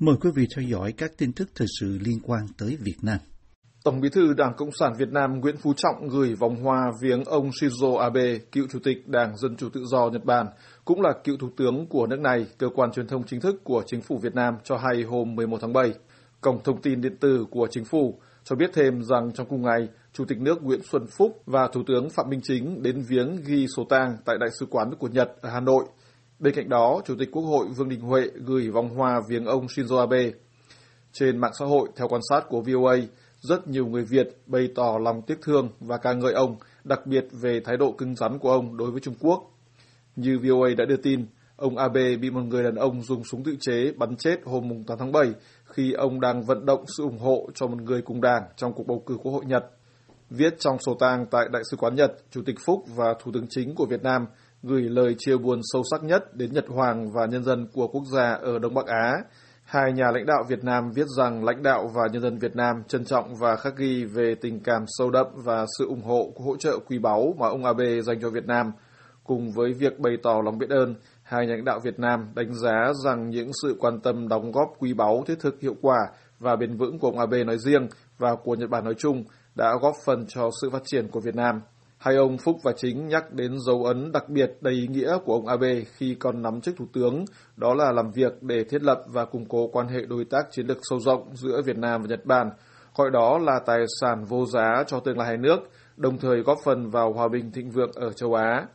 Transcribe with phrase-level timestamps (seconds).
[0.00, 3.18] Mời quý vị theo dõi các tin tức thời sự liên quan tới Việt Nam.
[3.84, 7.24] Tổng bí thư Đảng Cộng sản Việt Nam Nguyễn Phú Trọng gửi vòng hoa viếng
[7.24, 10.46] ông Shinzo Abe, cựu chủ tịch Đảng Dân Chủ Tự do Nhật Bản,
[10.84, 13.82] cũng là cựu thủ tướng của nước này, cơ quan truyền thông chính thức của
[13.86, 15.92] chính phủ Việt Nam cho hay hôm 11 tháng 7.
[16.40, 19.88] Cổng thông tin điện tử của chính phủ cho biết thêm rằng trong cùng ngày,
[20.12, 23.66] Chủ tịch nước Nguyễn Xuân Phúc và Thủ tướng Phạm Minh Chính đến viếng ghi
[23.76, 25.84] sổ tang tại Đại sứ quán của Nhật ở Hà Nội.
[26.40, 29.66] Bên cạnh đó, Chủ tịch Quốc hội Vương Đình Huệ gửi vòng hoa viếng ông
[29.66, 30.30] Shinzo Abe.
[31.12, 32.96] Trên mạng xã hội, theo quan sát của VOA,
[33.40, 37.24] rất nhiều người Việt bày tỏ lòng tiếc thương và ca ngợi ông, đặc biệt
[37.32, 39.50] về thái độ cứng rắn của ông đối với Trung Quốc.
[40.16, 43.56] Như VOA đã đưa tin, ông Abe bị một người đàn ông dùng súng tự
[43.60, 45.30] chế bắn chết hôm 8 tháng 7
[45.64, 48.86] khi ông đang vận động sự ủng hộ cho một người cùng đảng trong cuộc
[48.86, 49.64] bầu cử Quốc hội Nhật.
[50.30, 53.46] Viết trong sổ tang tại Đại sứ quán Nhật, Chủ tịch Phúc và Thủ tướng
[53.50, 54.26] Chính của Việt Nam
[54.62, 58.02] gửi lời chia buồn sâu sắc nhất đến Nhật Hoàng và nhân dân của quốc
[58.14, 59.12] gia ở Đông Bắc Á.
[59.64, 62.82] Hai nhà lãnh đạo Việt Nam viết rằng lãnh đạo và nhân dân Việt Nam
[62.88, 66.44] trân trọng và khắc ghi về tình cảm sâu đậm và sự ủng hộ của
[66.44, 68.72] hỗ trợ quý báu mà ông Abe dành cho Việt Nam.
[69.24, 72.54] Cùng với việc bày tỏ lòng biết ơn, hai nhà lãnh đạo Việt Nam đánh
[72.54, 75.98] giá rằng những sự quan tâm đóng góp quý báu thiết thực hiệu quả
[76.38, 79.76] và bền vững của ông Abe nói riêng và của Nhật Bản nói chung đã
[79.82, 81.60] góp phần cho sự phát triển của Việt Nam.
[82.00, 85.32] Hai ông Phúc và Chính nhắc đến dấu ấn đặc biệt đầy ý nghĩa của
[85.32, 87.24] ông Abe khi còn nắm chức thủ tướng,
[87.56, 90.66] đó là làm việc để thiết lập và củng cố quan hệ đối tác chiến
[90.66, 92.50] lược sâu rộng giữa Việt Nam và Nhật Bản,
[92.96, 95.58] gọi đó là tài sản vô giá cho tương lai hai nước,
[95.96, 98.66] đồng thời góp phần vào hòa bình thịnh vượng ở châu Á.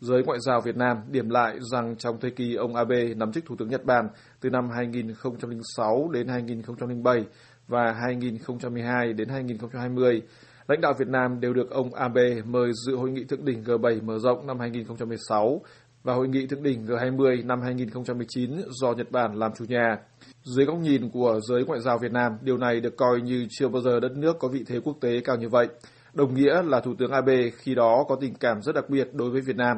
[0.00, 3.44] Giới ngoại giao Việt Nam điểm lại rằng trong thời kỳ ông Abe nắm chức
[3.46, 4.08] thủ tướng Nhật Bản
[4.40, 7.24] từ năm 2006 đến 2007
[7.68, 10.22] và 2012 đến 2020,
[10.68, 14.02] lãnh đạo Việt Nam đều được ông Abe mời dự hội nghị thượng đỉnh G7
[14.04, 15.60] mở rộng năm 2016
[16.02, 19.98] và hội nghị thượng đỉnh G20 năm 2019 do Nhật Bản làm chủ nhà.
[20.42, 23.68] Dưới góc nhìn của giới ngoại giao Việt Nam, điều này được coi như chưa
[23.68, 25.68] bao giờ đất nước có vị thế quốc tế cao như vậy.
[26.14, 29.30] Đồng nghĩa là Thủ tướng Abe khi đó có tình cảm rất đặc biệt đối
[29.30, 29.76] với Việt Nam.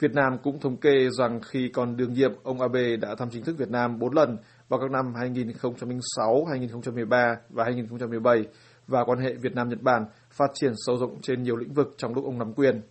[0.00, 3.44] Việt Nam cũng thống kê rằng khi còn đương nhiệm, ông Abe đã thăm chính
[3.44, 4.36] thức Việt Nam 4 lần
[4.68, 8.44] vào các năm 2006, 2013 và 2017
[8.88, 12.14] và quan hệ Việt Nam-Nhật Bản phát triển sâu rộng trên nhiều lĩnh vực trong
[12.14, 12.82] lúc ông nắm quyền.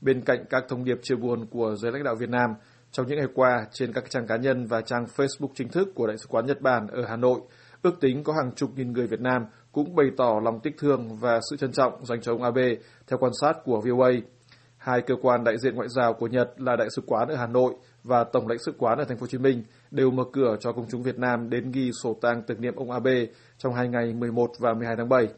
[0.00, 2.50] Bên cạnh các thông điệp chia buồn của giới lãnh đạo Việt Nam,
[2.92, 6.06] trong những ngày qua, trên các trang cá nhân và trang Facebook chính thức của
[6.06, 7.40] Đại sứ quán Nhật Bản ở Hà Nội,
[7.82, 11.16] ước tính có hàng chục nghìn người Việt Nam cũng bày tỏ lòng tiếc thương
[11.16, 12.74] và sự trân trọng dành cho ông Abe,
[13.06, 14.10] theo quan sát của VOA.
[14.76, 17.46] Hai cơ quan đại diện ngoại giao của Nhật là Đại sứ quán ở Hà
[17.46, 17.74] Nội
[18.04, 20.72] và Tổng lãnh sự quán ở Thành phố Hồ Chí Minh đều mở cửa cho
[20.72, 23.26] công chúng Việt Nam đến ghi sổ tang tưởng niệm ông Abe
[23.58, 25.28] trong hai ngày 11 và 12 tháng 7.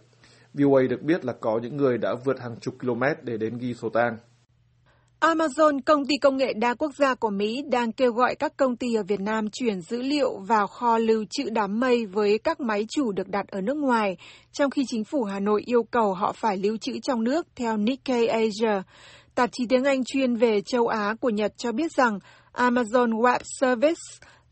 [0.55, 3.75] VOA được biết là có những người đã vượt hàng chục km để đến ghi
[3.75, 4.17] sổ tang.
[5.21, 8.77] Amazon, công ty công nghệ đa quốc gia của Mỹ, đang kêu gọi các công
[8.77, 12.61] ty ở Việt Nam chuyển dữ liệu vào kho lưu trữ đám mây với các
[12.61, 14.17] máy chủ được đặt ở nước ngoài,
[14.53, 17.77] trong khi chính phủ Hà Nội yêu cầu họ phải lưu trữ trong nước, theo
[17.77, 18.83] Nikkei Asia.
[19.35, 22.19] Tạp chí tiếng Anh chuyên về châu Á của Nhật cho biết rằng
[22.53, 24.01] Amazon Web Service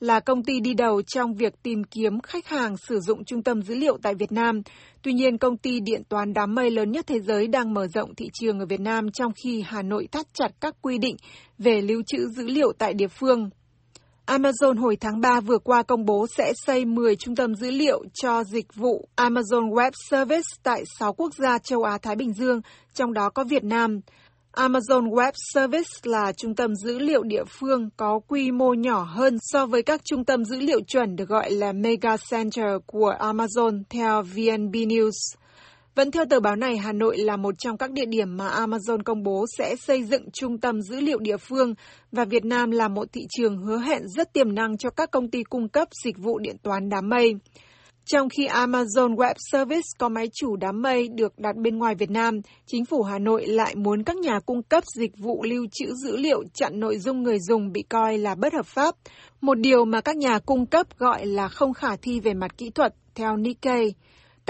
[0.00, 3.62] là công ty đi đầu trong việc tìm kiếm khách hàng sử dụng trung tâm
[3.62, 4.62] dữ liệu tại Việt Nam.
[5.02, 8.14] Tuy nhiên, công ty điện toán đám mây lớn nhất thế giới đang mở rộng
[8.14, 11.16] thị trường ở Việt Nam trong khi Hà Nội thắt chặt các quy định
[11.58, 13.50] về lưu trữ dữ liệu tại địa phương.
[14.26, 18.04] Amazon hồi tháng 3 vừa qua công bố sẽ xây 10 trung tâm dữ liệu
[18.14, 22.60] cho dịch vụ Amazon Web Service tại 6 quốc gia châu Á-Thái Bình Dương,
[22.94, 24.00] trong đó có Việt Nam.
[24.52, 29.36] Amazon Web Service là trung tâm dữ liệu địa phương có quy mô nhỏ hơn
[29.40, 33.82] so với các trung tâm dữ liệu chuẩn được gọi là Mega Center của Amazon
[33.90, 35.36] theo VNB News.
[35.94, 39.02] Vẫn theo tờ báo này, Hà Nội là một trong các địa điểm mà Amazon
[39.04, 41.74] công bố sẽ xây dựng trung tâm dữ liệu địa phương
[42.12, 45.30] và Việt Nam là một thị trường hứa hẹn rất tiềm năng cho các công
[45.30, 47.34] ty cung cấp dịch vụ điện toán đám mây.
[48.04, 52.10] Trong khi Amazon Web Service có máy chủ đám mây được đặt bên ngoài Việt
[52.10, 55.86] Nam, chính phủ Hà Nội lại muốn các nhà cung cấp dịch vụ lưu trữ
[55.94, 58.94] dữ liệu chặn nội dung người dùng bị coi là bất hợp pháp,
[59.40, 62.70] một điều mà các nhà cung cấp gọi là không khả thi về mặt kỹ
[62.70, 63.92] thuật, theo Nikkei.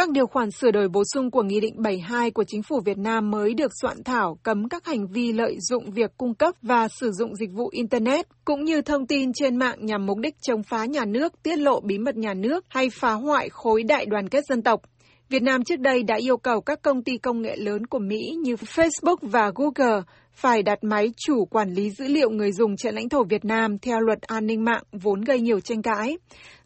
[0.00, 2.98] Các điều khoản sửa đổi bổ sung của Nghị định 72 của Chính phủ Việt
[2.98, 6.88] Nam mới được soạn thảo cấm các hành vi lợi dụng việc cung cấp và
[6.88, 10.62] sử dụng dịch vụ Internet, cũng như thông tin trên mạng nhằm mục đích chống
[10.62, 14.28] phá nhà nước, tiết lộ bí mật nhà nước hay phá hoại khối đại đoàn
[14.28, 14.80] kết dân tộc.
[15.28, 18.36] Việt Nam trước đây đã yêu cầu các công ty công nghệ lớn của Mỹ
[18.42, 20.00] như Facebook và Google
[20.40, 23.78] phải đặt máy chủ quản lý dữ liệu người dùng trên lãnh thổ Việt Nam
[23.78, 26.18] theo luật an ninh mạng vốn gây nhiều tranh cãi.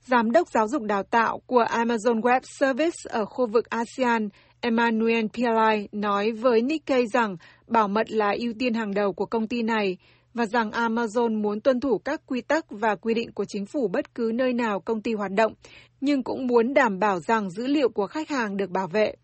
[0.07, 4.29] Giám đốc giáo dục đào tạo của Amazon Web Service ở khu vực ASEAN,
[4.61, 7.37] Emmanuel Pillai nói với Nikkei rằng
[7.67, 9.97] bảo mật là ưu tiên hàng đầu của công ty này
[10.35, 13.89] và rằng Amazon muốn tuân thủ các quy tắc và quy định của chính phủ
[13.89, 15.53] bất cứ nơi nào công ty hoạt động,
[16.01, 19.15] nhưng cũng muốn đảm bảo rằng dữ liệu của khách hàng được bảo vệ.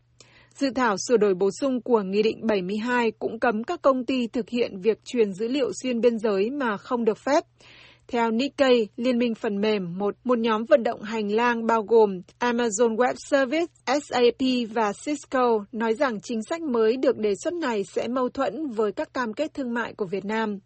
[0.60, 4.26] Dự thảo sửa đổi bổ sung của Nghị định 72 cũng cấm các công ty
[4.26, 7.44] thực hiện việc truyền dữ liệu xuyên biên giới mà không được phép.
[8.08, 12.20] Theo Nikkei, Liên minh phần mềm, một, một nhóm vận động hành lang bao gồm
[12.38, 17.84] Amazon Web Service, SAP và Cisco nói rằng chính sách mới được đề xuất này
[17.84, 20.58] sẽ mâu thuẫn với các cam kết thương mại của Việt Nam.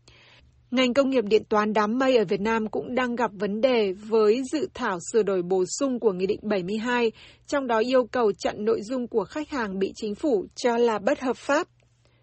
[0.74, 3.92] Ngành công nghiệp điện toán đám mây ở Việt Nam cũng đang gặp vấn đề
[3.92, 7.12] với dự thảo sửa đổi bổ sung của Nghị định 72,
[7.46, 10.98] trong đó yêu cầu chặn nội dung của khách hàng bị chính phủ cho là
[10.98, 11.68] bất hợp pháp.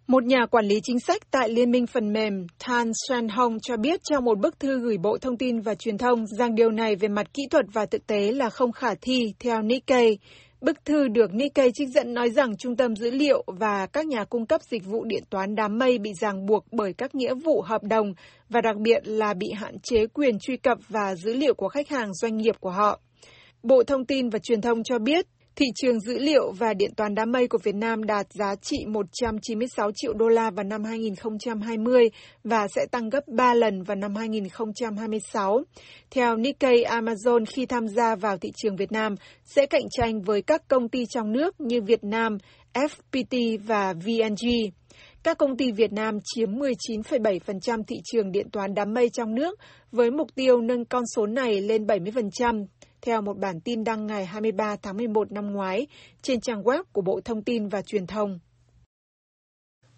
[0.07, 3.77] Một nhà quản lý chính sách tại Liên minh phần mềm Tan San Hong cho
[3.77, 6.95] biết trong một bức thư gửi Bộ Thông tin và Truyền thông rằng điều này
[6.95, 10.17] về mặt kỹ thuật và thực tế là không khả thi, theo Nikkei.
[10.61, 14.25] Bức thư được Nikkei trích dẫn nói rằng trung tâm dữ liệu và các nhà
[14.25, 17.61] cung cấp dịch vụ điện toán đám mây bị ràng buộc bởi các nghĩa vụ
[17.61, 18.13] hợp đồng
[18.49, 21.89] và đặc biệt là bị hạn chế quyền truy cập và dữ liệu của khách
[21.89, 22.99] hàng doanh nghiệp của họ.
[23.63, 25.25] Bộ Thông tin và Truyền thông cho biết
[25.61, 28.77] thị trường dữ liệu và điện toán đám mây của Việt Nam đạt giá trị
[28.87, 32.09] 196 triệu đô la vào năm 2020
[32.43, 35.61] và sẽ tăng gấp 3 lần vào năm 2026.
[36.11, 39.15] Theo Nikkei, Amazon khi tham gia vào thị trường Việt Nam
[39.45, 42.37] sẽ cạnh tranh với các công ty trong nước như Việt Nam,
[42.73, 44.47] FPT và VNG.
[45.23, 49.59] Các công ty Việt Nam chiếm 19,7% thị trường điện toán đám mây trong nước,
[49.91, 52.65] với mục tiêu nâng con số này lên 70%
[53.01, 55.87] theo một bản tin đăng ngày 23 tháng 11 năm ngoái
[56.21, 58.39] trên trang web của Bộ Thông tin và Truyền thông.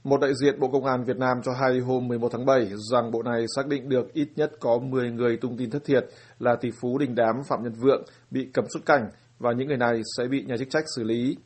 [0.03, 3.11] Một đại diện Bộ Công an Việt Nam cho hay hôm 11 tháng 7 rằng
[3.11, 6.05] bộ này xác định được ít nhất có 10 người tung tin thất thiệt
[6.39, 9.09] là tỷ phú đình đám Phạm Nhật Vượng bị cấm xuất cảnh
[9.39, 11.37] và những người này sẽ bị nhà chức trách xử lý.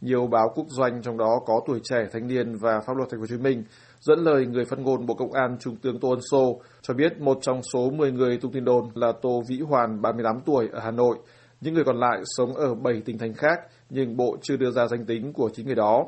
[0.00, 3.20] Nhiều báo quốc doanh trong đó có tuổi trẻ, thanh niên và pháp luật Thành
[3.20, 3.64] phố Hồ Chí Minh
[4.06, 7.20] dẫn lời người phát ngôn Bộ Công an Trung tướng Tô Ân Sô cho biết
[7.20, 10.80] một trong số 10 người tung tin đồn là Tô Vĩ Hoàn, 38 tuổi ở
[10.80, 11.18] Hà Nội.
[11.60, 13.60] Những người còn lại sống ở 7 tỉnh thành khác,
[13.90, 16.06] nhưng Bộ chưa đưa ra danh tính của chính người đó.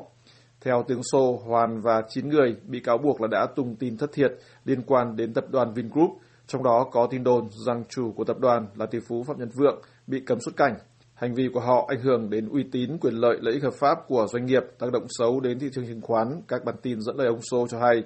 [0.61, 4.11] Theo tướng Sô, Hoàn và 9 người bị cáo buộc là đã tung tin thất
[4.13, 4.31] thiệt
[4.65, 6.11] liên quan đến tập đoàn Vingroup,
[6.47, 9.49] trong đó có tin đồn rằng chủ của tập đoàn là tỷ phú Phạm Nhật
[9.53, 10.73] Vượng bị cấm xuất cảnh.
[11.19, 13.97] Hành vi của họ ảnh hưởng đến uy tín, quyền lợi, lợi ích hợp pháp
[14.07, 17.17] của doanh nghiệp, tác động xấu đến thị trường chứng khoán, các bản tin dẫn
[17.17, 18.03] lời ông Sô cho hay.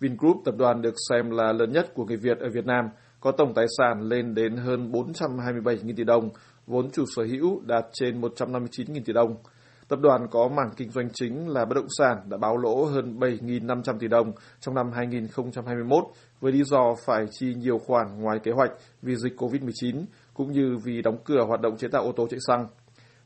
[0.00, 2.84] Vingroup, tập đoàn được xem là lớn nhất của người Việt ở Việt Nam,
[3.20, 6.30] có tổng tài sản lên đến hơn 427.000 tỷ đồng,
[6.66, 9.36] vốn chủ sở hữu đạt trên 159.000 tỷ đồng.
[9.88, 13.18] Tập đoàn có mảng kinh doanh chính là bất động sản đã báo lỗ hơn
[13.18, 16.04] 7.500 tỷ đồng trong năm 2021
[16.40, 18.70] với lý do phải chi nhiều khoản ngoài kế hoạch
[19.02, 20.04] vì dịch COVID-19
[20.38, 22.66] cũng như vì đóng cửa hoạt động chế tạo ô tô chạy xăng.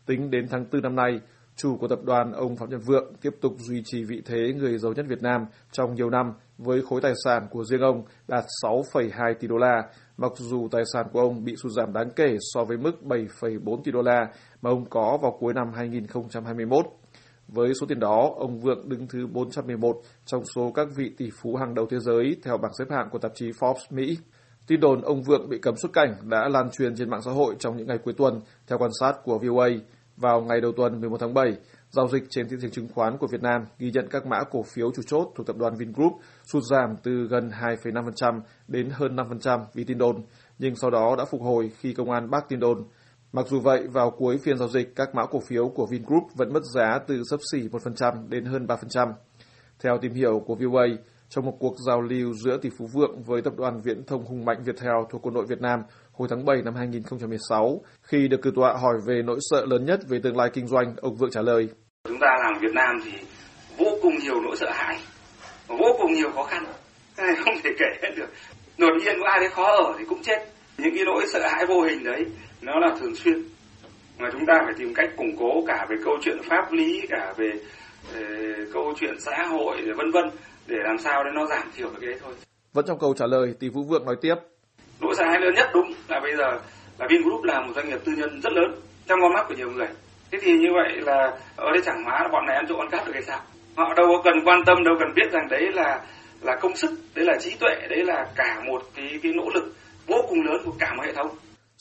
[0.07, 1.21] Tính đến tháng 4 năm nay,
[1.57, 4.79] chủ của tập đoàn ông Phạm Nhật Vượng tiếp tục duy trì vị thế người
[4.79, 8.45] giàu nhất Việt Nam trong nhiều năm với khối tài sản của riêng ông đạt
[8.65, 9.83] 6,2 tỷ đô la,
[10.17, 13.83] mặc dù tài sản của ông bị sụt giảm đáng kể so với mức 7,4
[13.85, 14.27] tỷ đô la
[14.63, 16.87] mà ông có vào cuối năm 2021.
[17.49, 21.57] Với số tiền đó, ông Vượng đứng thứ 411 trong số các vị tỷ phú
[21.57, 24.17] hàng đầu thế giới theo bảng xếp hạng của tạp chí Forbes Mỹ.
[24.67, 27.55] Tin đồn ông Vượng bị cấm xuất cảnh đã lan truyền trên mạng xã hội
[27.59, 29.69] trong những ngày cuối tuần, theo quan sát của VOA.
[30.17, 31.57] Vào ngày đầu tuần 11 tháng 7,
[31.91, 34.63] giao dịch trên thị trường chứng khoán của Việt Nam ghi nhận các mã cổ
[34.63, 36.13] phiếu chủ chốt thuộc tập đoàn Vingroup
[36.45, 40.23] sụt giảm từ gần 2,5% đến hơn 5% vì tin đồn,
[40.59, 42.85] nhưng sau đó đã phục hồi khi công an bác tin đồn.
[43.33, 46.53] Mặc dù vậy, vào cuối phiên giao dịch, các mã cổ phiếu của Vingroup vẫn
[46.53, 49.13] mất giá từ sấp xỉ 1% đến hơn 3%.
[49.83, 50.87] Theo tìm hiểu của VOA,
[51.35, 54.45] trong một cuộc giao lưu giữa tỷ phú Vượng với tập đoàn viễn thông hùng
[54.45, 55.81] mạnh Viettel thuộc quân đội Việt Nam
[56.13, 57.81] hồi tháng 7 năm 2016.
[58.03, 60.95] Khi được cử tọa hỏi về nỗi sợ lớn nhất về tương lai kinh doanh,
[60.97, 61.69] ông Vượng trả lời.
[62.09, 63.11] Chúng ta làm Việt Nam thì
[63.79, 64.99] vô cùng nhiều nỗi sợ hãi,
[65.69, 66.65] vô cùng nhiều khó khăn.
[67.17, 68.29] Cái này không thể kể hết được.
[68.79, 70.39] Đột nhiên có ai đấy khó ở thì cũng chết.
[70.79, 72.25] Những cái nỗi sợ hãi vô hình đấy,
[72.63, 73.43] nó là thường xuyên.
[74.19, 77.35] Mà chúng ta phải tìm cách củng cố cả về câu chuyện pháp lý, cả
[77.37, 77.61] về, về
[78.73, 80.31] câu chuyện xã hội, vân vân
[80.67, 82.35] để làm sao để nó giảm thiểu cái đấy thôi.
[82.73, 84.35] Vẫn trong câu trả lời, tỷ phú Vượng nói tiếp.
[85.01, 86.45] Nỗi sợ hãi lớn nhất đúng là bây giờ
[86.99, 89.71] là Vingroup là một doanh nghiệp tư nhân rất lớn trong con mắt của nhiều
[89.71, 89.89] người.
[90.31, 92.91] Thế thì như vậy là ở đây chẳng hóa là bọn này ăn trộm ăn
[92.91, 93.41] cắp được hay sao?
[93.77, 96.01] Họ đâu có cần quan tâm, đâu cần biết rằng đấy là
[96.41, 99.73] là công sức, đấy là trí tuệ, đấy là cả một cái cái nỗ lực
[100.07, 101.29] vô cùng lớn của cả một hệ thống.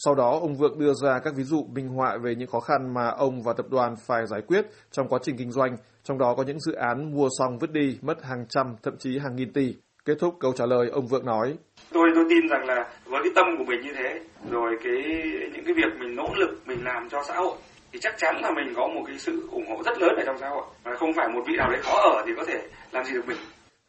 [0.06, 2.94] Sau đó, ông Vượng đưa ra các ví dụ minh họa về những khó khăn
[2.94, 6.34] mà ông và tập đoàn phải giải quyết trong quá trình kinh doanh, trong đó
[6.38, 9.54] có những dự án mua xong vứt đi, mất hàng trăm, thậm chí hàng nghìn
[9.54, 9.76] tỷ.
[10.06, 11.54] Kết thúc câu trả lời, ông Vượng nói.
[11.94, 14.20] Tôi tôi tin rằng là với cái tâm của mình như thế,
[14.52, 15.22] rồi cái
[15.54, 17.56] những cái việc mình nỗ lực mình làm cho xã hội
[17.92, 20.38] thì chắc chắn là mình có một cái sự ủng hộ rất lớn ở trong
[20.38, 23.06] xã hội và không phải một vị nào đấy khó ở thì có thể làm
[23.06, 23.38] gì được mình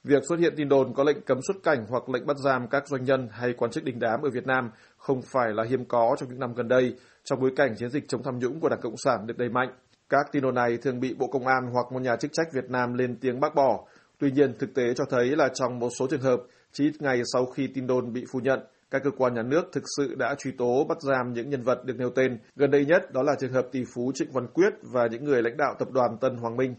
[0.04, 2.88] Việc xuất hiện tin đồn có lệnh cấm xuất cảnh hoặc lệnh bắt giam các
[2.88, 6.16] doanh nhân hay quan chức đình đám ở Việt Nam không phải là hiếm có
[6.18, 6.94] trong những năm gần đây,
[7.24, 9.68] trong bối cảnh chiến dịch chống tham nhũng của Đảng Cộng sản được đẩy mạnh.
[10.08, 12.70] Các tin đồn này thường bị Bộ Công an hoặc một nhà chức trách Việt
[12.70, 13.84] Nam lên tiếng bác bỏ.
[14.18, 16.40] Tuy nhiên, thực tế cho thấy là trong một số trường hợp,
[16.72, 19.62] chỉ ít ngày sau khi tin đồn bị phủ nhận, các cơ quan nhà nước
[19.72, 22.38] thực sự đã truy tố bắt giam những nhân vật được nêu tên.
[22.56, 25.42] Gần đây nhất đó là trường hợp tỷ phú Trịnh Văn Quyết và những người
[25.42, 26.74] lãnh đạo tập đoàn Tân Hoàng Minh.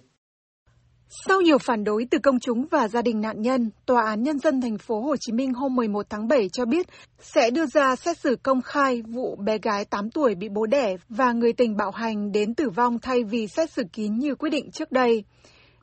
[1.09, 4.39] Sau nhiều phản đối từ công chúng và gia đình nạn nhân, Tòa án Nhân
[4.39, 6.87] dân thành phố Hồ Chí Minh hôm 11 tháng 7 cho biết
[7.19, 10.95] sẽ đưa ra xét xử công khai vụ bé gái 8 tuổi bị bố đẻ
[11.09, 14.49] và người tình bạo hành đến tử vong thay vì xét xử kín như quyết
[14.49, 15.23] định trước đây.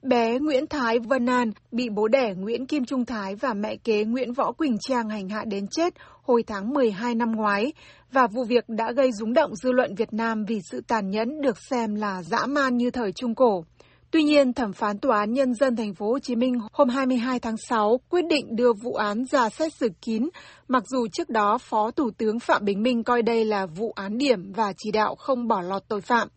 [0.02, 4.04] Bé Nguyễn Thái Vân An bị bố đẻ Nguyễn Kim Trung Thái và mẹ kế
[4.04, 7.72] Nguyễn Võ Quỳnh Trang hành hạ đến chết hồi tháng 12 năm ngoái
[8.12, 11.40] và vụ việc đã gây rúng động dư luận Việt Nam vì sự tàn nhẫn
[11.40, 13.64] được xem là dã man như thời Trung Cổ.
[14.12, 17.40] Tuy nhiên, thẩm phán tòa án nhân dân thành phố Hồ Chí Minh hôm 22
[17.40, 20.28] tháng 6 quyết định đưa vụ án ra xét xử kín,
[20.68, 24.18] mặc dù trước đó Phó Thủ tướng Phạm Bình Minh coi đây là vụ án
[24.18, 26.28] điểm và chỉ đạo không bỏ lọt tội phạm.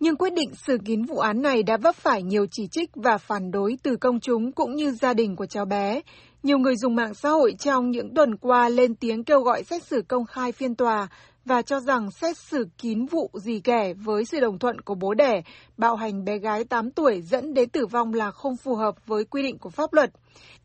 [0.00, 3.18] Nhưng quyết định xử kín vụ án này đã vấp phải nhiều chỉ trích và
[3.18, 6.00] phản đối từ công chúng cũng như gia đình của cháu bé.
[6.42, 9.82] Nhiều người dùng mạng xã hội trong những tuần qua lên tiếng kêu gọi xét
[9.82, 11.08] xử công khai phiên tòa
[11.46, 15.14] và cho rằng xét xử kín vụ gì kẻ với sự đồng thuận của bố
[15.14, 15.42] đẻ
[15.76, 19.24] bạo hành bé gái 8 tuổi dẫn đến tử vong là không phù hợp với
[19.24, 20.10] quy định của pháp luật.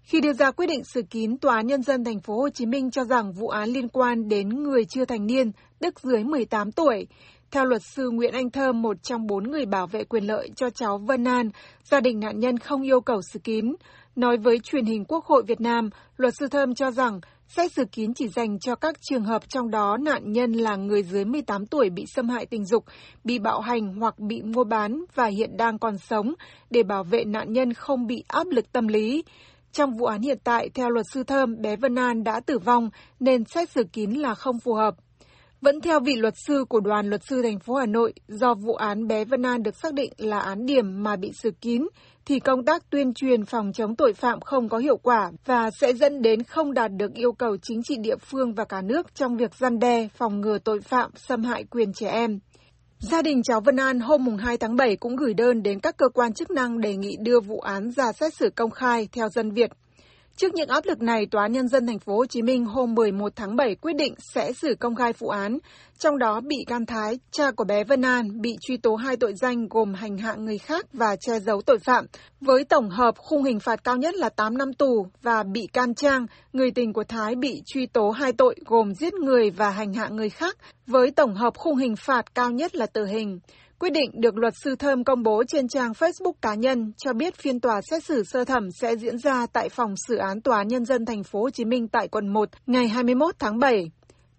[0.04, 2.66] Khi đưa ra quyết định xử kín, Tòa án Nhân dân thành phố Hồ Chí
[2.66, 6.72] Minh cho rằng vụ án liên quan đến người chưa thành niên, tức dưới 18
[6.72, 7.08] tuổi.
[7.52, 10.70] Theo luật sư Nguyễn Anh Thơm, một trong bốn người bảo vệ quyền lợi cho
[10.70, 11.50] cháu Vân An,
[11.84, 13.76] gia đình nạn nhân không yêu cầu xử kín.
[14.16, 17.20] Nói với truyền hình Quốc hội Việt Nam, luật sư Thơm cho rằng
[17.58, 21.04] xét xử kín chỉ dành cho các trường hợp trong đó nạn nhân là người
[21.04, 22.86] dưới 18 tuổi bị xâm hại tình dục,
[23.24, 26.34] bị bạo hành hoặc bị mua bán và hiện đang còn sống
[26.70, 29.24] để bảo vệ nạn nhân không bị áp lực tâm lý.
[29.72, 32.90] Trong vụ án hiện tại, theo luật sư Thơm, bé Vân An đã tử vong
[33.20, 34.96] nên xét xử kín là không phù hợp.
[35.62, 38.74] Vẫn theo vị luật sư của đoàn luật sư thành phố Hà Nội, do vụ
[38.74, 41.88] án bé Vân An được xác định là án điểm mà bị xử kín,
[42.26, 45.94] thì công tác tuyên truyền phòng chống tội phạm không có hiệu quả và sẽ
[45.94, 49.38] dẫn đến không đạt được yêu cầu chính trị địa phương và cả nước trong
[49.38, 52.40] việc gian đe, phòng ngừa tội phạm xâm hại quyền trẻ em.
[53.00, 56.10] Gia đình cháu Vân An hôm 2 tháng 7 cũng gửi đơn đến các cơ
[56.10, 59.52] quan chức năng đề nghị đưa vụ án ra xét xử công khai theo dân
[59.52, 59.72] Việt.
[60.42, 63.34] Trước những áp lực này, Tòa nhân dân thành phố Hồ Chí Minh hôm 11
[63.36, 65.58] tháng 7 quyết định sẽ xử công khai vụ án,
[66.00, 69.34] trong đó bị can Thái, cha của bé Vân An, bị truy tố hai tội
[69.42, 72.06] danh gồm hành hạ người khác và che giấu tội phạm,
[72.42, 75.96] với tổng hợp khung hình phạt cao nhất là 8 năm tù và bị can
[75.96, 79.94] Trang, người tình của Thái bị truy tố hai tội gồm giết người và hành
[79.94, 80.58] hạ người khác,
[80.88, 83.40] với tổng hợp khung hình phạt cao nhất là tử hình.
[83.82, 87.36] Quyết định được luật sư Thơm công bố trên trang Facebook cá nhân cho biết
[87.36, 90.86] phiên tòa xét xử sơ thẩm sẽ diễn ra tại phòng xử án tòa nhân
[90.86, 93.92] dân thành phố Hồ Chí Minh tại quận 1 ngày 21 tháng 7.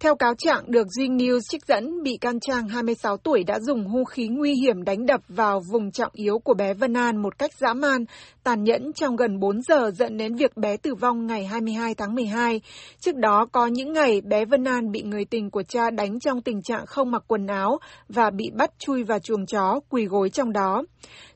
[0.03, 3.87] Theo cáo trạng được Zing News trích dẫn, bị can Trang 26 tuổi đã dùng
[3.87, 7.37] hung khí nguy hiểm đánh đập vào vùng trọng yếu của bé Vân An một
[7.37, 8.05] cách dã man,
[8.43, 12.15] tàn nhẫn trong gần 4 giờ dẫn đến việc bé tử vong ngày 22 tháng
[12.15, 12.61] 12.
[12.99, 16.41] Trước đó có những ngày bé Vân An bị người tình của cha đánh trong
[16.41, 17.79] tình trạng không mặc quần áo
[18.09, 20.83] và bị bắt chui vào chuồng chó, quỳ gối trong đó.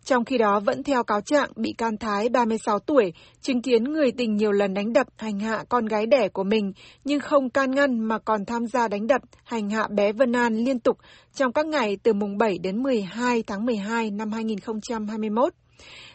[0.07, 4.11] Trong khi đó, vẫn theo cáo trạng, bị can Thái, 36 tuổi, chứng kiến người
[4.11, 6.73] tình nhiều lần đánh đập, hành hạ con gái đẻ của mình,
[7.03, 10.55] nhưng không can ngăn mà còn tham gia đánh đập, hành hạ bé Vân An
[10.55, 10.97] liên tục
[11.33, 15.53] trong các ngày từ mùng 7 đến 12 tháng 12 năm 2021.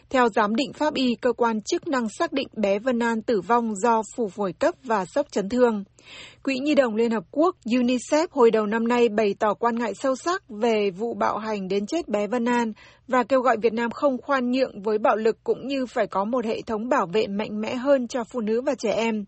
[0.09, 3.41] Theo giám định pháp y, cơ quan chức năng xác định bé Vân An tử
[3.41, 5.83] vong do phủ phổi cấp và sốc chấn thương.
[6.43, 9.93] Quỹ Nhi đồng Liên Hợp Quốc UNICEF hồi đầu năm nay bày tỏ quan ngại
[9.93, 12.73] sâu sắc về vụ bạo hành đến chết bé Vân An
[13.07, 16.23] và kêu gọi Việt Nam không khoan nhượng với bạo lực cũng như phải có
[16.25, 19.25] một hệ thống bảo vệ mạnh mẽ hơn cho phụ nữ và trẻ em.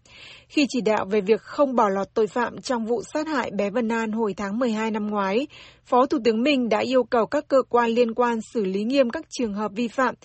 [0.48, 3.69] Khi chỉ đạo về việc không bỏ lọt tội phạm trong vụ sát hại bé
[3.69, 5.48] Vân An hồi tháng 12 năm ngoái,
[5.86, 9.10] Phó Thủ tướng Minh đã yêu cầu các cơ quan liên quan xử lý nghiêm
[9.10, 10.15] các trường hợp vi phạm,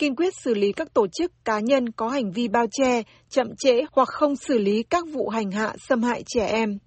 [0.00, 3.46] kiên quyết xử lý các tổ chức cá nhân có hành vi bao che, chậm
[3.58, 6.78] trễ hoặc không xử lý các vụ hành hạ xâm hại trẻ em.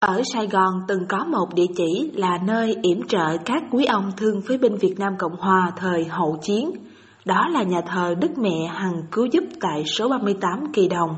[0.00, 4.12] Ở Sài Gòn từng có một địa chỉ là nơi yểm trợ các quý ông
[4.16, 6.70] thương phế binh Việt Nam Cộng Hòa thời hậu chiến.
[7.24, 11.16] Đó là nhà thờ Đức Mẹ Hằng Cứu Giúp tại số 38 Kỳ Đồng.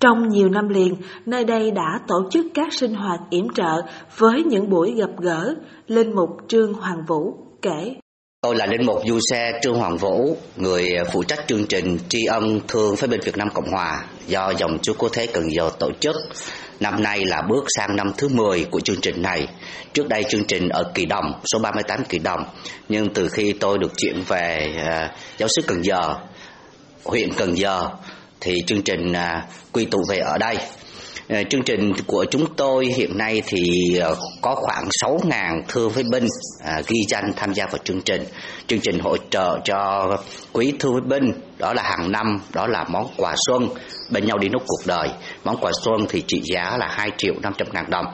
[0.00, 0.94] Trong nhiều năm liền,
[1.26, 3.82] nơi đây đã tổ chức các sinh hoạt yểm trợ
[4.18, 5.54] với những buổi gặp gỡ,
[5.86, 7.94] Linh Mục Trương Hoàng Vũ kể.
[8.44, 11.98] Tôi là Linh Mục Du Xe Trương Hoàng Vũ, người à, phụ trách chương trình
[12.08, 15.44] tri ân thương phái binh Việt Nam Cộng Hòa do dòng Chúa cô Thế Cần
[15.52, 16.16] Giờ tổ chức.
[16.80, 19.48] Năm nay là bước sang năm thứ 10 của chương trình này.
[19.92, 22.44] Trước đây chương trình ở Kỳ Đồng, số 38 Kỳ Đồng.
[22.88, 26.14] Nhưng từ khi tôi được chuyển về à, giáo sứ Cần Giờ
[27.04, 27.88] huyện Cần Giờ
[28.40, 30.56] thì chương trình à, quy tụ về ở đây
[31.28, 33.60] Ờ, chương trình của chúng tôi hiện nay thì
[33.96, 36.26] ờ, có khoảng 6.000 thương phế binh
[36.88, 38.22] ghi danh tham gia vào chương trình.
[38.66, 40.10] Chương trình hỗ trợ cho
[40.52, 43.68] quý thương phế binh đó là hàng năm, đó là món quà xuân,
[44.12, 45.08] bên nhau đi nốt cuộc đời.
[45.44, 48.06] Món quà xuân thì trị giá là 2 triệu 500 ngàn đồng.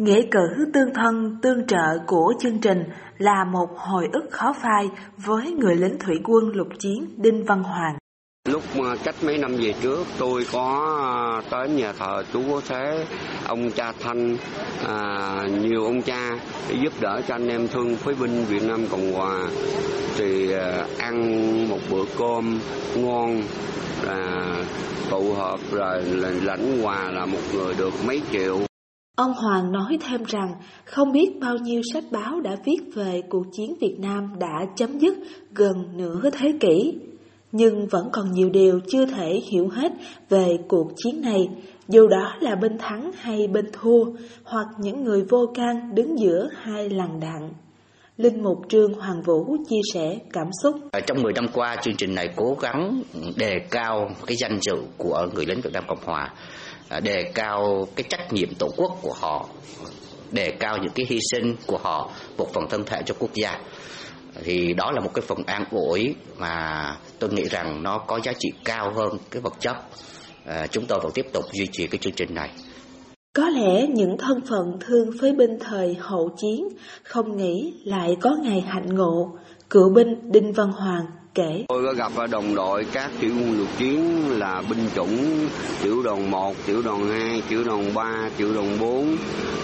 [0.00, 2.78] Nghĩa cử tương thân, tương trợ của chương trình
[3.18, 7.62] là một hồi ức khó phai với người lính thủy quân lục chiến Đinh Văn
[7.62, 7.96] Hoàng.
[8.52, 12.62] Lúc ờ, cách mấy năm về trước tôi có ờ, tới nhà thờ chú Quốc
[12.68, 13.04] Thế,
[13.46, 14.36] ông cha Thanh,
[14.86, 16.30] à, nhiều ông cha
[16.68, 19.48] để giúp đỡ cho anh em thương phế binh Việt Nam Cộng Hòa.
[20.16, 22.58] Thì à, ăn một bữa cơm
[22.96, 23.42] ngon,
[24.06, 24.54] à,
[25.10, 26.02] tụ họp rồi
[26.42, 28.58] lãnh quà là một người được mấy triệu.
[29.16, 33.44] Ông Hoàng nói thêm rằng không biết bao nhiêu sách báo đã viết về cuộc
[33.52, 35.14] chiến Việt Nam đã chấm dứt
[35.54, 36.94] gần nửa thế kỷ
[37.52, 39.92] nhưng vẫn còn nhiều điều chưa thể hiểu hết
[40.28, 41.48] về cuộc chiến này,
[41.88, 44.04] dù đó là bên thắng hay bên thua,
[44.44, 47.52] hoặc những người vô can đứng giữa hai làn đạn.
[48.16, 50.76] Linh Mục Trương Hoàng Vũ chia sẻ cảm xúc.
[51.06, 53.02] Trong 10 năm qua, chương trình này cố gắng
[53.36, 56.34] đề cao cái danh dự của người lính Việt Nam Cộng Hòa,
[56.88, 59.48] à, đề cao cái trách nhiệm tổ quốc của họ,
[60.32, 63.58] đề cao những cái hy sinh của họ, một phần thân thể cho quốc gia
[64.44, 68.32] thì đó là một cái phần an ủi mà tôi nghĩ rằng nó có giá
[68.38, 69.76] trị cao hơn cái vật chất.
[70.46, 72.50] À, chúng tôi vẫn tiếp tục duy trì cái chương trình này.
[73.32, 76.68] Có lẽ những thân phận thương phế binh thời hậu chiến
[77.02, 79.38] không nghĩ lại có ngày hạnh ngộ
[79.70, 81.64] cựu binh đinh văn hoàng kể.
[81.68, 85.48] Tôi có gặp đồng đội các tiểu quân lục chiến là binh chủng
[85.82, 89.16] tiểu đoàn 1, tiểu đoàn 2, tiểu đoàn 3, tiểu đoàn 4,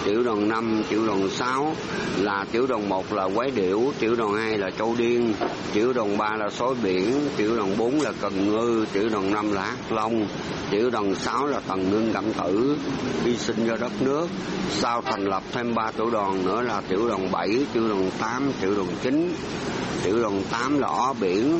[0.05, 1.75] tiểu đoàn 5, tiểu đoàn 6
[2.17, 5.33] là tiểu đoàn 1 là quái điểu, tiểu đoàn 2 là châu điên,
[5.73, 9.53] tiểu đoàn 3 là sói biển, tiểu đoàn 4 là cần ngư, tiểu đoàn 5
[9.53, 10.27] là ác long,
[10.71, 12.77] tiểu đoàn 6 là tần ngưng cảm tử,
[13.23, 14.27] hy sinh cho đất nước.
[14.69, 18.51] Sau thành lập thêm 3 tiểu đoàn nữa là tiểu đoàn 7, tiểu đoàn 8,
[18.61, 19.33] tiểu đoàn 9,
[20.03, 21.54] tiểu đoàn 8 là ó biển,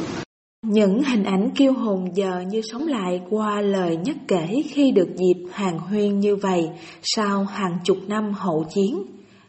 [0.67, 5.07] những hình ảnh kiêu hồn giờ như sống lại qua lời nhắc kể khi được
[5.15, 6.69] dịp hàng huyên như vậy
[7.01, 9.03] sau hàng chục năm hậu chiến.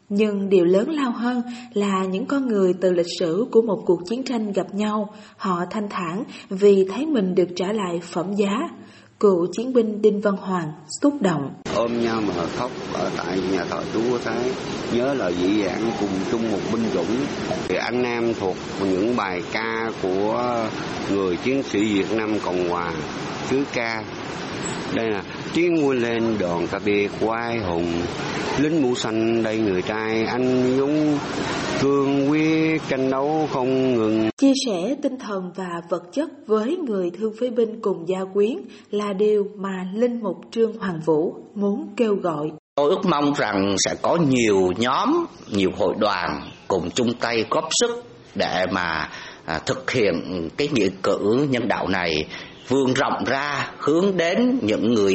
[0.08, 1.42] Nhưng điều lớn lao hơn
[1.74, 5.64] là những con người từ lịch sử của một cuộc chiến tranh gặp nhau, họ
[5.70, 8.68] thanh thản vì thấy mình được trả lại phẩm giá,
[9.20, 11.54] Cựu chiến binh Đinh Văn Hoàng xúc động.
[11.74, 14.52] Ôm nhau mà khóc ở tại nhà thờ chú Quốc Thái,
[14.92, 17.16] nhớ lời dị dạng cùng chung một binh chủng.
[17.68, 20.68] Thì anh em thuộc những bài ca của
[21.12, 22.92] người chiến sĩ Việt Nam Cộng Hòa,
[23.50, 24.04] cứ ca.
[24.94, 25.22] Đây là
[25.54, 27.92] tiếng vui lên đoàn cà biệt quai hùng,
[28.58, 31.18] lính mũ xanh đây người trai anh dũng
[31.80, 34.30] cương quyết tranh đấu không ngừng.
[34.36, 38.56] Chia sẻ tinh thần và vật chất với người thương phế binh cùng gia quyến
[38.90, 42.50] là điều mà Linh Mục Trương Hoàng Vũ muốn kêu gọi.
[42.74, 47.68] Tôi ước mong rằng sẽ có nhiều nhóm, nhiều hội đoàn cùng chung tay góp
[47.80, 49.08] sức để mà
[49.44, 52.24] à, thực hiện cái nghĩa cử nhân đạo này
[52.68, 55.14] vươn rộng ra hướng đến những người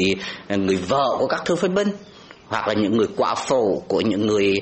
[0.50, 1.88] người vợ của các thương phế binh
[2.52, 4.54] hoặc là những người quả phụ của những người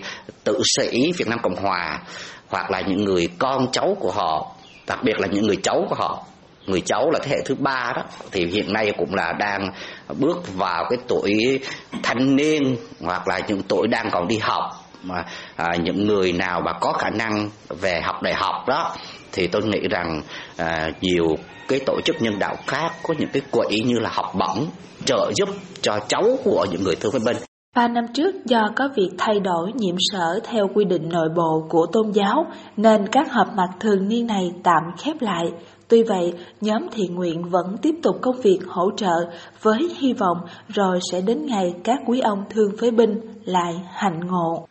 [0.44, 2.02] tự sĩ Việt Nam Cộng Hòa
[2.50, 4.56] hoặc là những người con cháu của họ
[4.88, 6.24] đặc biệt là những người cháu của họ.
[6.66, 8.04] Người cháu là thế hệ thứ ba đó.
[8.32, 9.72] Thì hiện nay cũng là đang
[10.20, 11.60] bước vào cái tuổi
[12.04, 14.64] thanh niên hoặc là những tuổi đang còn đi học
[15.04, 15.24] mà
[15.56, 18.96] à, những người nào mà có khả năng về học đại học đó
[19.32, 20.22] thì tôi nghĩ rằng
[20.58, 24.32] à, nhiều cái tổ chức nhân đạo khác có những cái quỹ như là học
[24.40, 24.68] bổng
[25.06, 25.50] trợ giúp
[25.82, 27.38] cho cháu của những người thương phế binh
[27.76, 31.66] Ba năm trước do có việc thay đổi nhiệm sở theo quy định nội bộ
[31.70, 32.46] của tôn giáo
[32.78, 35.52] nên các họp mặt thường niên này tạm khép lại.
[35.88, 39.30] Tuy vậy, nhóm thiện nguyện vẫn tiếp tục công việc hỗ trợ
[39.62, 44.20] với hy vọng rồi sẽ đến ngày các quý ông thương phế binh lại hạnh
[44.28, 44.68] ngộ.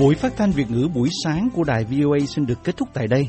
[0.00, 3.06] Buổi phát thanh Việt ngữ buổi sáng của đài VOA xin được kết thúc tại
[3.08, 3.28] đây.